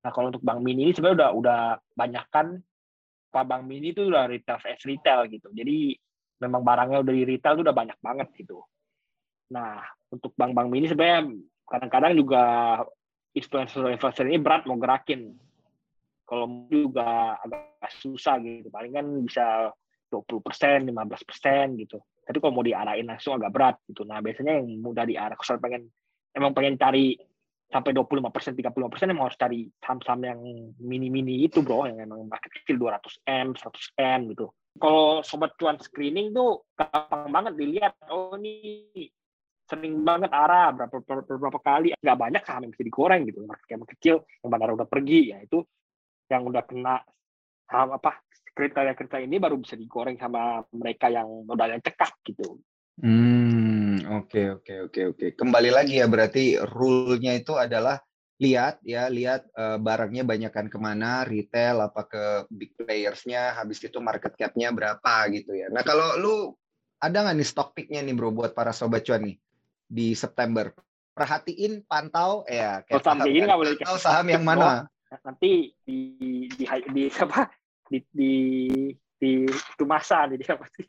Nah 0.00 0.10
kalau 0.10 0.32
untuk 0.32 0.40
bank 0.40 0.60
mini 0.64 0.88
ini 0.88 0.92
sebenarnya 0.96 1.16
udah 1.20 1.30
udah 1.36 1.60
banyak 1.92 2.24
kan 2.32 2.46
pak 3.28 3.44
bank 3.44 3.62
mini 3.68 3.92
itu 3.92 4.08
udah 4.08 4.24
retail 4.24 4.56
as 4.64 4.82
retail 4.88 5.28
gitu. 5.28 5.52
Jadi 5.52 5.92
memang 6.38 6.62
barangnya 6.62 7.02
udah 7.02 7.14
di 7.14 7.24
retail 7.26 7.58
itu 7.58 7.62
udah 7.66 7.76
banyak 7.76 7.98
banget 8.00 8.28
gitu. 8.38 8.62
Nah 9.52 9.82
untuk 10.08 10.32
bank-bank 10.38 10.68
mini 10.72 10.88
sebenarnya 10.88 11.28
kadang-kadang 11.68 12.12
juga 12.16 12.42
influencer-influencer 13.36 14.24
ini 14.24 14.40
berat 14.40 14.64
mau 14.64 14.80
gerakin 14.80 15.36
kalau 16.28 16.68
juga 16.68 17.40
agak 17.40 17.88
susah 18.04 18.36
gitu. 18.44 18.68
Paling 18.68 18.92
kan 18.92 19.06
bisa 19.24 19.72
20 20.12 20.44
persen 20.44 20.84
15 20.84 21.24
persen 21.24 21.66
gitu. 21.80 21.96
Tapi 22.20 22.36
kalau 22.44 22.60
mau 22.60 22.64
diarahin 22.64 23.08
langsung 23.08 23.40
agak 23.40 23.48
berat 23.48 23.76
gitu. 23.88 24.04
Nah 24.04 24.20
biasanya 24.20 24.60
yang 24.60 24.68
mudah 24.84 25.08
diarah 25.08 25.32
kalau 25.40 25.56
pengen 25.56 25.88
emang 26.36 26.52
pengen 26.52 26.76
cari 26.76 27.16
sampai 27.68 27.96
25 27.96 28.28
persen 28.28 28.52
30 28.52 28.92
persen 28.92 29.08
emang 29.08 29.32
harus 29.32 29.40
cari 29.40 29.68
saham-saham 29.80 30.20
yang 30.24 30.40
mini-mini 30.76 31.48
itu 31.48 31.64
bro. 31.64 31.88
Yang 31.88 32.04
emang 32.04 32.28
market 32.28 32.52
kecil 32.60 32.76
200 32.76 33.24
m 33.24 33.48
100 33.56 33.96
m 33.96 34.20
gitu. 34.36 34.52
Kalau 34.76 35.24
sobat 35.24 35.56
cuan 35.56 35.80
screening 35.80 36.36
tuh 36.36 36.68
gampang 36.76 37.32
banget 37.32 37.56
dilihat. 37.56 37.96
Oh 38.12 38.36
ini 38.36 38.92
sering 39.68 40.00
banget 40.00 40.32
arah 40.32 40.76
berapa 40.76 41.00
berapa, 41.00 41.40
berapa 41.40 41.60
kali. 41.64 41.96
Nggak 41.96 42.18
banyak 42.20 42.42
saham 42.44 42.68
yang 42.68 42.72
bisa 42.76 42.84
digoreng 42.84 43.24
gitu. 43.24 43.40
Market 43.48 43.64
cap 43.64 43.88
kecil 43.96 44.16
yang 44.44 44.48
bandar 44.52 44.76
udah 44.76 44.88
pergi 44.88 45.32
ya 45.32 45.40
itu 45.40 45.64
yang 46.28 46.44
udah 46.44 46.62
kena 46.64 47.00
saham 47.68 47.96
apa 47.96 48.20
kriteria-kriteria 48.56 49.28
ini 49.28 49.36
baru 49.38 49.60
bisa 49.60 49.78
digoreng 49.78 50.18
sama 50.18 50.64
mereka 50.74 51.12
yang 51.12 51.46
modalnya 51.46 51.78
cekak 51.78 52.16
gitu. 52.26 52.58
Hmm, 52.98 54.02
oke 54.18 54.58
oke 54.58 54.74
oke 54.90 55.00
oke. 55.14 55.26
Kembali 55.38 55.70
lagi 55.70 56.02
ya 56.02 56.10
berarti 56.10 56.58
rule-nya 56.58 57.38
itu 57.38 57.54
adalah 57.54 58.02
lihat 58.42 58.82
ya, 58.82 59.06
lihat 59.06 59.46
eh, 59.54 59.78
barangnya 59.78 60.26
banyakkan 60.26 60.66
ke 60.66 60.78
mana, 60.78 61.22
retail 61.22 61.86
apa 61.86 62.02
ke 62.10 62.24
big 62.50 62.74
players-nya, 62.74 63.54
habis 63.54 63.78
itu 63.78 63.98
market 64.02 64.34
cap-nya 64.34 64.74
berapa 64.74 65.14
gitu 65.30 65.54
ya. 65.54 65.70
Nah 65.70 65.86
kalau 65.86 66.18
lu 66.18 66.34
ada 66.98 67.22
nggak 67.22 67.38
nih 67.38 67.46
stock 67.46 67.78
pick-nya 67.78 68.02
nih 68.02 68.14
bro 68.18 68.34
buat 68.34 68.58
para 68.58 68.74
sobat 68.74 69.06
cuan 69.06 69.22
nih 69.22 69.38
di 69.86 70.18
September? 70.18 70.74
Perhatiin, 71.14 71.82
pantau, 71.86 72.46
ya 72.46 72.82
saham 73.02 73.22
kayak 73.22 73.34
gini 73.34 73.42
kan, 73.42 73.46
nggak 73.50 73.58
boleh 73.58 73.74
pantau 73.78 73.98
saham 73.98 74.26
yang 74.30 74.42
mana? 74.46 74.86
Nanti 75.08 75.72
di 75.84 75.98
di, 76.52 76.64
di 76.68 77.02
apa? 77.08 77.48
Di 77.88 77.98
di 78.12 78.32
di 79.18 79.30
itu 79.48 79.84
masa 79.88 80.28
jadi 80.28 80.54
apa 80.54 80.68
sih? 80.76 80.84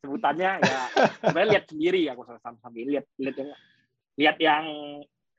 Sebutannya 0.00 0.50
ya 0.64 0.80
sebenarnya 1.22 1.48
lihat 1.54 1.64
sendiri 1.68 2.00
ya 2.08 2.12
saham 2.16 2.72
ini 2.74 2.96
lihat 2.98 3.06
lihat 3.20 3.36
yang 3.36 3.50
lihat 4.18 4.36
yang 4.40 4.64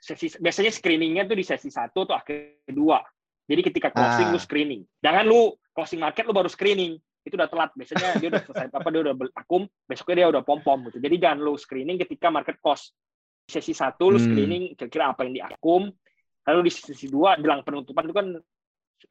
sesi 0.02 0.34
biasanya 0.40 0.72
screeningnya 0.74 1.28
tuh 1.28 1.38
di 1.38 1.46
sesi 1.46 1.70
satu 1.74 2.06
atau 2.06 2.16
akhir 2.18 2.64
kedua. 2.70 3.02
Jadi 3.50 3.62
ketika 3.68 3.90
closing 3.92 4.30
Ah. 4.30 4.34
lu 4.34 4.40
screening. 4.40 4.82
Jangan 5.04 5.26
lu 5.28 5.52
closing 5.76 6.00
market 6.00 6.24
lu 6.24 6.32
baru 6.32 6.48
screening. 6.48 6.96
Itu 7.26 7.36
udah 7.38 7.50
telat. 7.52 7.70
Biasanya 7.76 8.18
dia 8.18 8.30
udah 8.32 8.42
selesai 8.48 8.68
apa 8.72 8.90
dia 8.94 9.02
udah 9.06 9.14
akum 9.36 9.68
besoknya 9.90 10.16
dia 10.24 10.28
udah 10.32 10.42
pom 10.46 10.62
pom 10.64 10.80
gitu. 10.88 11.02
Jadi 11.04 11.16
jangan 11.20 11.40
lu 11.42 11.54
screening 11.60 11.98
ketika 12.00 12.32
market 12.32 12.62
close. 12.64 12.94
Sesi 13.50 13.76
satu 13.76 14.14
lu 14.14 14.18
Hmm. 14.22 14.26
screening 14.32 14.64
kira-kira 14.80 15.12
apa 15.12 15.28
yang 15.28 15.36
diakum 15.36 15.92
lalu 16.48 16.70
di 16.70 16.72
sesi 16.74 17.08
dua 17.08 17.38
jelang 17.38 17.62
penutupan 17.62 18.10
itu 18.10 18.16
kan 18.16 18.28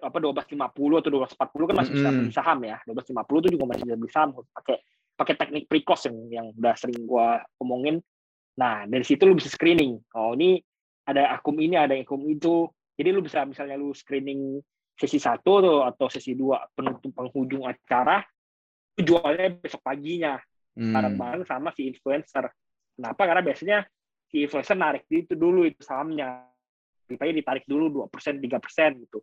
apa 0.01 0.17
1250 0.23 1.01
atau 1.03 1.11
1240 1.11 1.69
kan 1.71 1.77
masih 1.77 1.93
bisa 1.99 2.09
Mm-mm. 2.09 2.19
beli 2.23 2.33
saham 2.33 2.59
ya 2.63 2.77
1250 2.87 3.43
itu 3.43 3.49
juga 3.59 3.65
masih 3.69 3.83
bisa 3.87 3.97
beli 3.99 4.13
saham 4.13 4.29
pakai 4.55 4.77
pakai 5.19 5.35
teknik 5.37 5.65
precos 5.67 6.01
yang 6.07 6.17
yang 6.31 6.47
udah 6.55 6.75
sering 6.79 7.01
gua 7.05 7.43
omongin 7.59 7.99
nah 8.55 8.87
dari 8.87 9.03
situ 9.03 9.27
lu 9.27 9.35
bisa 9.35 9.51
screening 9.51 9.99
oh 10.15 10.35
ini 10.35 10.63
ada 11.07 11.35
akum 11.35 11.59
ini 11.59 11.75
ada 11.75 11.95
akum 11.95 12.23
itu 12.31 12.71
jadi 12.95 13.11
lu 13.11 13.21
bisa 13.23 13.43
misalnya 13.43 13.75
lu 13.75 13.91
screening 13.95 14.63
sesi 14.95 15.19
satu 15.19 15.53
tuh 15.65 15.79
atau 15.87 16.07
sesi 16.13 16.37
dua 16.37 16.61
penutup 16.71 17.11
penghujung 17.15 17.67
acara 17.67 18.23
itu 18.95 19.15
jualnya 19.15 19.59
besok 19.59 19.81
paginya 19.81 20.39
Hmm. 20.81 20.95
bareng-bareng 20.95 21.45
sama 21.45 21.75
si 21.75 21.91
influencer. 21.91 22.47
Kenapa? 22.95 23.23
Karena 23.27 23.43
biasanya 23.43 23.79
si 24.31 24.47
influencer 24.47 24.77
narik 24.79 25.05
itu 25.11 25.35
dulu 25.35 25.67
itu 25.67 25.83
sahamnya. 25.83 26.47
Tipanya 27.11 27.35
ditarik 27.43 27.65
dulu 27.67 28.07
2%, 28.07 28.39
3% 28.39 29.03
gitu. 29.03 29.19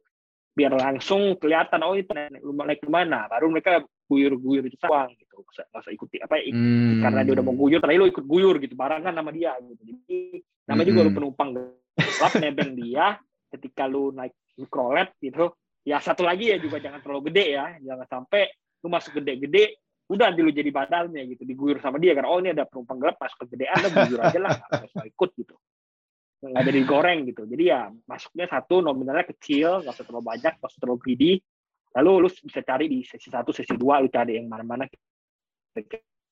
Biar 0.52 0.74
langsung 0.76 1.40
kelihatan, 1.40 1.80
oh 1.88 1.96
itu 1.96 2.12
naik, 2.12 2.44
naik 2.44 2.80
ke 2.84 2.90
mana. 2.92 3.32
Baru 3.32 3.48
mereka 3.48 3.86
guyur-guyur 4.12 4.68
itu 4.68 4.76
uang 4.84 5.16
gitu. 5.16 5.40
Nggak 5.40 5.80
usah, 5.80 5.94
ikuti. 5.96 6.20
Apa, 6.20 6.44
Hmm. 6.52 7.00
Karena 7.00 7.24
dia 7.24 7.34
udah 7.40 7.46
mau 7.48 7.56
guyur, 7.56 7.80
tapi 7.80 7.96
lu 7.96 8.10
ikut 8.12 8.26
guyur 8.28 8.60
gitu. 8.60 8.76
Barengan 8.76 9.16
sama 9.16 9.32
dia 9.32 9.56
gitu. 9.64 9.82
Jadi 9.88 10.44
namanya 10.68 10.88
juga 10.92 11.00
lu 11.00 11.04
Mm-mm. 11.08 11.18
penumpang 11.18 11.50
gelap 11.56 12.34
nebeng 12.44 12.72
dia 12.76 13.16
ketika 13.56 13.88
lu 13.88 14.12
naik 14.12 14.36
mikrolet 14.60 15.16
gitu. 15.24 15.56
Ya 15.88 16.04
satu 16.04 16.28
lagi 16.28 16.52
ya 16.52 16.60
juga 16.60 16.84
jangan 16.84 17.00
terlalu 17.00 17.32
gede 17.32 17.46
ya. 17.56 17.66
Jangan 17.80 18.08
sampai 18.12 18.52
lu 18.84 18.92
masuk 18.92 19.24
gede-gede 19.24 19.80
udah 20.08 20.32
nanti 20.32 20.40
lu 20.40 20.52
jadi 20.56 20.72
badalnya 20.72 21.20
gitu 21.28 21.44
diguyur 21.44 21.84
sama 21.84 22.00
dia 22.00 22.16
karena 22.16 22.32
oh 22.32 22.40
ini 22.40 22.56
ada 22.56 22.64
penumpang 22.64 22.96
gelap 22.96 23.20
masuk 23.20 23.44
kegedean 23.44 23.76
lo 23.84 23.90
guyur 23.92 24.20
aja 24.24 24.40
lah 24.40 24.52
nggak 24.56 24.88
usah 24.88 25.04
ikut 25.04 25.30
gitu 25.36 25.56
nggak 26.38 26.64
jadi 26.70 26.80
digoreng 26.86 27.20
gitu. 27.26 27.44
Jadi 27.50 27.64
ya 27.66 27.90
masuknya 28.06 28.46
satu 28.46 28.86
nominalnya 28.86 29.26
kecil 29.26 29.82
nggak 29.82 29.94
usah 29.94 30.06
terlalu 30.06 30.26
banyak 30.38 30.54
nggak 30.62 30.70
usah 30.70 30.82
terlalu 30.82 31.00
greedy. 31.02 31.32
Lalu 31.98 32.10
lu 32.22 32.30
bisa 32.30 32.62
cari 32.62 32.86
di 32.86 33.00
sesi 33.02 33.28
satu 33.34 33.50
sesi 33.50 33.74
dua 33.74 33.98
lu 33.98 34.10
cari 34.14 34.38
yang 34.38 34.46
mana-mana. 34.46 34.86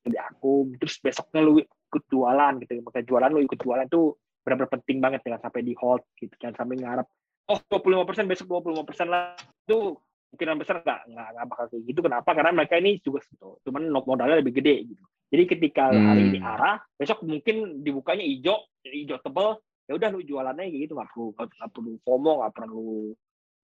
Di 0.05 0.17
akum 0.21 0.77
terus 0.77 1.01
besoknya 1.01 1.41
lu 1.41 1.57
ikut 1.57 2.03
jualan 2.05 2.53
gitu. 2.61 2.77
Makanya 2.85 3.05
jualan 3.09 3.29
lu 3.33 3.41
ikut 3.41 3.59
jualan 3.59 3.87
tuh 3.89 4.05
benar-benar 4.45 4.71
penting 4.77 4.97
banget 5.01 5.19
jangan 5.25 5.49
sampai 5.49 5.61
di 5.65 5.73
hold 5.73 6.05
gitu. 6.21 6.33
Jangan 6.37 6.55
sampai 6.61 6.75
ngarep 6.77 7.07
oh 7.45 7.59
25 7.69 8.07
persen 8.09 8.25
besok 8.29 8.45
25 8.61 8.85
persen 8.85 9.07
lah. 9.09 9.33
Itu 9.65 9.97
kemungkinan 10.29 10.57
besar 10.61 10.75
nggak 10.85 10.99
nggak 11.09 11.27
nggak 11.33 11.45
bakal 11.49 11.65
kayak 11.73 11.83
gitu. 11.89 11.99
Kenapa? 12.05 12.29
Karena 12.37 12.51
mereka 12.53 12.75
ini 12.77 12.91
juga 13.01 13.25
gitu. 13.25 13.57
Cuman 13.65 13.89
modalnya 13.89 14.37
lebih 14.37 14.53
gede 14.53 14.85
gitu. 14.85 15.03
Jadi 15.33 15.43
ketika 15.49 15.89
hmm. 15.89 16.05
hari 16.05 16.21
ini 16.29 16.39
arah 16.43 16.77
besok 16.93 17.25
mungkin 17.25 17.81
dibukanya 17.81 18.21
hijau 18.21 18.61
hijau 18.85 19.17
tebel 19.25 19.57
ya 19.85 19.93
udah 19.97 20.09
lu 20.09 20.21
jualannya 20.25 20.65
kayak 20.69 20.81
gitu 20.89 20.93
nggak 20.97 21.09
perlu 21.13 21.27
nggak 21.37 21.71
perlu 21.71 21.91
FOMO 22.01 22.31
nggak 22.41 22.53
perlu 22.57 23.13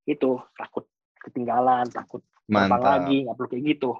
itu 0.05 0.29
takut 0.57 0.85
ketinggalan 1.21 1.85
takut 1.89 2.21
Mantap. 2.49 2.81
lagi 2.81 3.25
nggak 3.25 3.35
perlu 3.37 3.49
kayak 3.49 3.65
gitu 3.77 3.91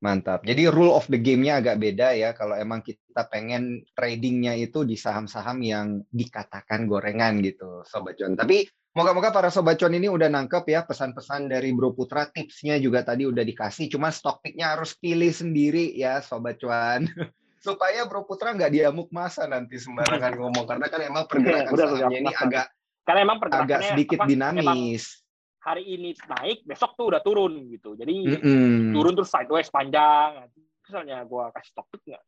Mantap. 0.00 0.48
Jadi 0.48 0.64
rule 0.72 0.96
of 0.96 1.04
the 1.12 1.20
game-nya 1.20 1.60
agak 1.60 1.76
beda 1.76 2.16
ya 2.16 2.32
kalau 2.32 2.56
emang 2.56 2.80
kita 2.80 3.28
pengen 3.28 3.84
tradingnya 3.92 4.56
itu 4.56 4.88
di 4.88 4.96
saham-saham 4.96 5.60
yang 5.60 6.00
dikatakan 6.08 6.88
gorengan 6.88 7.44
gitu, 7.44 7.84
Sobat 7.84 8.16
John. 8.16 8.32
Tapi 8.32 8.64
moga-moga 8.96 9.28
para 9.28 9.52
Sobat 9.52 9.76
John 9.76 9.92
ini 9.92 10.08
udah 10.08 10.32
nangkep 10.32 10.72
ya 10.72 10.88
pesan-pesan 10.88 11.52
dari 11.52 11.76
Bro 11.76 11.92
Putra. 11.92 12.32
Tipsnya 12.32 12.80
juga 12.80 13.04
tadi 13.04 13.28
udah 13.28 13.44
dikasih, 13.44 13.92
cuma 13.92 14.08
stok 14.08 14.40
picknya 14.40 14.72
harus 14.72 14.96
pilih 14.96 15.36
sendiri 15.36 15.92
ya 15.92 16.24
Sobat 16.24 16.56
Cuan. 16.56 17.04
Supaya 17.60 18.08
Bro 18.08 18.24
Putra 18.24 18.56
nggak 18.56 18.72
diamuk 18.72 19.12
masa 19.12 19.44
nanti 19.44 19.76
sembarangan 19.76 20.32
ngomong. 20.40 20.64
Karena 20.64 20.86
kan 20.88 21.00
emang 21.04 21.24
pergerakan 21.28 21.76
sahamnya 21.76 22.18
ini 22.24 22.32
agak 22.32 22.66
karena 23.00 23.20
emang 23.26 23.38
agak 23.42 23.80
sedikit 23.90 24.22
apa, 24.22 24.28
dinamis 24.28 25.20
hari 25.60 25.84
ini 25.84 26.16
naik, 26.16 26.64
besok 26.64 26.96
tuh 26.96 27.12
udah 27.12 27.20
turun 27.20 27.52
gitu. 27.68 27.92
Jadi 27.94 28.14
mm 28.26 28.38
-hmm. 28.40 28.92
turun 28.96 29.12
terus 29.12 29.30
sideways 29.30 29.68
panjang. 29.68 30.48
Misalnya 30.88 31.22
gue 31.22 31.44
kasih 31.52 31.72
topik 31.76 32.02
nggak? 32.08 32.22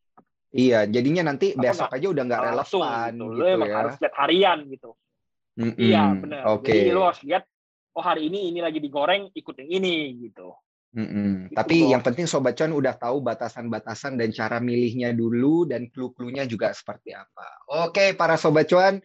Iya, 0.52 0.80
jadinya 0.84 1.32
nanti 1.32 1.56
Apa 1.56 1.62
besok 1.64 1.88
gak? 1.88 1.96
aja 1.96 2.06
udah 2.12 2.24
nggak 2.28 2.42
relevan 2.52 3.10
gitu, 3.16 3.26
gitu 3.32 3.44
emang 3.48 3.70
ya. 3.72 3.76
harus 3.80 3.94
lihat 3.96 4.14
harian 4.20 4.58
gitu. 4.68 4.90
Mm 5.56 5.64
-hmm. 5.64 5.80
Iya 5.80 6.02
benar. 6.20 6.42
Okay. 6.60 6.78
Jadi 6.84 6.90
lo 6.92 7.02
harus 7.08 7.22
lihat, 7.24 7.44
oh 7.96 8.04
hari 8.04 8.22
ini 8.28 8.38
ini 8.52 8.60
lagi 8.60 8.78
digoreng, 8.78 9.32
ikut 9.32 9.54
yang 9.64 9.70
ini 9.80 9.94
gitu. 10.28 10.52
Mm 10.92 11.08
-hmm. 11.08 11.34
Gitu 11.48 11.56
Tapi 11.56 11.76
yang 11.88 12.04
penting 12.04 12.28
Sobat 12.28 12.52
Cuan 12.52 12.76
udah 12.76 12.94
tahu 13.00 13.24
batasan-batasan 13.24 14.20
dan 14.20 14.28
cara 14.28 14.60
milihnya 14.60 15.16
dulu 15.16 15.64
dan 15.64 15.88
clue-cluenya 15.88 16.44
juga 16.44 16.76
seperti 16.76 17.16
apa. 17.16 17.64
Oke, 17.88 18.12
para 18.12 18.36
Sobat 18.36 18.68
Cuan, 18.68 19.00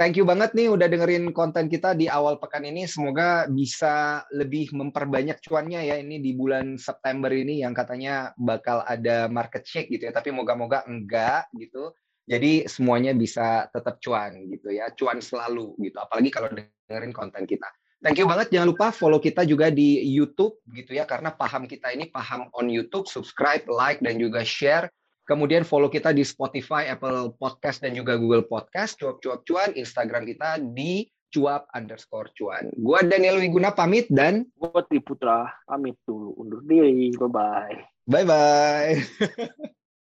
Thank 0.00 0.16
you 0.16 0.24
banget 0.24 0.56
nih 0.56 0.72
udah 0.72 0.88
dengerin 0.88 1.28
konten 1.28 1.68
kita 1.68 1.92
di 1.92 2.08
awal 2.08 2.40
pekan 2.40 2.64
ini. 2.64 2.88
Semoga 2.88 3.44
bisa 3.52 4.24
lebih 4.32 4.72
memperbanyak 4.72 5.44
cuannya 5.44 5.92
ya 5.92 6.00
ini 6.00 6.16
di 6.24 6.32
bulan 6.32 6.80
September 6.80 7.28
ini 7.28 7.60
yang 7.60 7.76
katanya 7.76 8.32
bakal 8.40 8.80
ada 8.88 9.28
market 9.28 9.60
shake 9.68 9.92
gitu 9.92 10.08
ya. 10.08 10.12
Tapi 10.16 10.32
moga-moga 10.32 10.88
enggak 10.88 11.52
gitu. 11.52 11.92
Jadi 12.24 12.64
semuanya 12.64 13.12
bisa 13.12 13.68
tetap 13.68 14.00
cuan 14.00 14.40
gitu 14.48 14.72
ya. 14.72 14.88
Cuan 14.96 15.20
selalu 15.20 15.76
gitu. 15.84 16.00
Apalagi 16.00 16.32
kalau 16.32 16.48
dengerin 16.48 17.12
konten 17.12 17.44
kita. 17.44 17.68
Thank 18.00 18.16
you 18.16 18.26
banget. 18.26 18.48
Jangan 18.48 18.68
lupa 18.72 18.92
follow 18.92 19.20
kita 19.20 19.44
juga 19.44 19.68
di 19.68 20.00
YouTube 20.08 20.60
gitu 20.72 20.96
ya. 20.96 21.04
Karena 21.04 21.32
paham 21.32 21.68
kita 21.68 21.92
ini 21.92 22.08
paham 22.08 22.48
on 22.56 22.72
YouTube. 22.72 23.04
Subscribe, 23.04 23.68
like, 23.68 24.00
dan 24.00 24.16
juga 24.16 24.40
share 24.40 24.88
Kemudian 25.30 25.62
follow 25.62 25.86
kita 25.86 26.10
di 26.10 26.26
Spotify, 26.26 26.90
Apple 26.90 27.38
Podcast, 27.38 27.86
dan 27.86 27.94
juga 27.94 28.18
Google 28.18 28.42
Podcast. 28.42 28.98
Cuap-cuap 28.98 29.46
cuan. 29.46 29.70
Instagram 29.78 30.26
kita 30.26 30.58
di 30.58 31.06
cuap 31.30 31.70
underscore 31.70 32.34
cuan. 32.34 32.66
Gua 32.74 33.06
Daniel 33.06 33.38
Wiguna 33.38 33.70
pamit 33.70 34.10
dan... 34.10 34.42
Gua 34.58 34.82
Triputra 34.82 35.46
pamit 35.70 35.94
dulu. 36.02 36.34
Undur 36.34 36.66
diri. 36.66 37.14
Bye-bye. 37.14 38.10
Bye-bye. 38.10 39.70